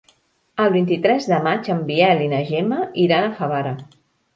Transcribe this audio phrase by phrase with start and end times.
[0.63, 3.81] El vint-i-tres de maig en Biel i na Gemma iran a Favara.